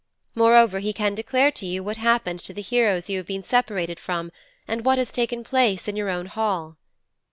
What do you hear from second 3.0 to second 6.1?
you have been separated from, and what has taken place in your